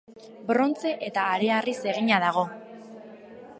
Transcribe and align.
Brontze 0.51 0.93
eta 1.09 1.27
hareharriz 1.35 1.77
egina 1.93 2.21
dago. 2.27 2.49